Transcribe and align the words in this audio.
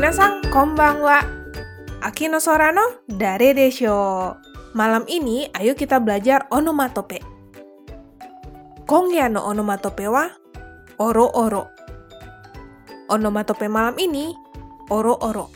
Minasan, 0.00 0.40
konbanwa. 0.48 1.20
Aki 2.00 2.32
no 2.32 2.40
sora 2.40 2.72
no 2.72 3.04
dare 3.04 3.52
desho. 3.52 4.32
Malam 4.72 5.04
ini, 5.04 5.44
ayo 5.52 5.76
kita 5.76 6.00
belajar 6.00 6.48
onomatope. 6.48 7.20
Kongya 8.88 9.28
no 9.28 9.44
onomatope 9.44 10.08
wa 10.08 10.24
oro-oro. 10.96 11.68
Onomatope 13.12 13.68
malam 13.68 13.92
ini, 14.00 14.32
oro-oro. 14.88 15.52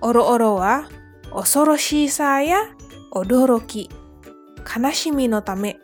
Oro-oro 0.00 0.56
wa 0.56 0.88
osoroshii 1.36 2.08
sa 2.08 2.40
ya 2.40 2.64
odoroki, 3.12 3.84
kanashimi 4.64 5.28
no 5.28 5.44
tame, 5.44 5.76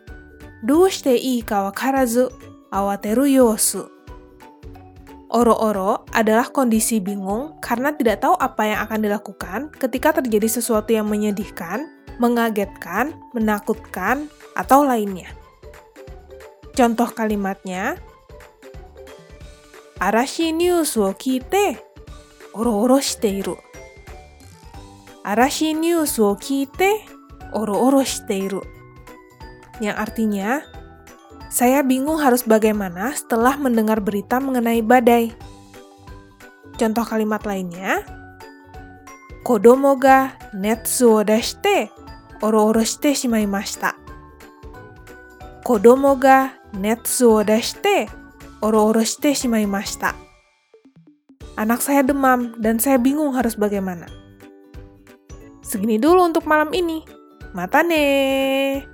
doushite 0.65 1.13
ii 1.21 1.45
ka 1.45 1.61
wakarazu 1.69 2.33
awateru 2.73 3.29
yosu. 3.29 3.85
Oro-oro 5.33 6.05
adalah 6.13 6.53
kondisi 6.53 7.01
bingung 7.01 7.57
karena 7.57 7.89
tidak 7.97 8.21
tahu 8.21 8.37
apa 8.37 8.69
yang 8.69 8.79
akan 8.85 8.99
dilakukan 9.01 9.59
ketika 9.81 10.21
terjadi 10.21 10.61
sesuatu 10.61 10.93
yang 10.93 11.09
menyedihkan, 11.09 11.89
mengagetkan, 12.21 13.17
menakutkan, 13.33 14.29
atau 14.53 14.85
lainnya. 14.85 15.33
Contoh 16.77 17.09
kalimatnya, 17.09 17.97
Arashi 19.97 20.53
news 20.53 20.93
wo 20.99 21.15
kite, 21.17 21.81
oro-oro 22.53 23.01
shiteiru. 23.01 23.57
Arashi 25.25 25.73
news 25.73 26.17
wo 26.21 26.37
kite, 26.37 27.01
oro-oro 27.57 28.05
shiteiru. 28.05 28.61
Yang 29.81 29.95
artinya, 29.97 30.61
saya 31.53 31.85
bingung 31.85 32.17
harus 32.17 32.41
bagaimana 32.41 33.13
setelah 33.13 33.53
mendengar 33.61 34.01
berita 34.01 34.41
mengenai 34.41 34.81
badai. 34.81 35.29
Contoh 36.81 37.05
kalimat 37.05 37.45
lainnya, 37.45 38.01
Kodomo 39.45 39.93
ga 39.99 40.33
netsu 40.57 41.19
o 41.19 41.21
dashite 41.21 41.93
oro-oro 42.41 42.81
shite 42.81 43.13
shimaimashita. 43.13 43.93
Kodomo 45.61 46.17
ga 46.17 46.57
netsu 46.73 47.29
o 47.29 47.41
dashite 47.45 48.09
oro-oro 48.65 49.05
shite 49.05 49.37
shimaimashita. 49.37 50.17
Anak 51.53 51.85
saya 51.85 52.01
demam 52.01 52.57
dan 52.57 52.81
saya 52.81 52.97
bingung 52.97 53.37
harus 53.37 53.53
bagaimana. 53.53 54.09
Segini 55.61 56.01
dulu 56.01 56.33
untuk 56.33 56.49
malam 56.49 56.73
ini. 56.73 57.05
Mata 57.53 57.85
nih. 57.85 58.92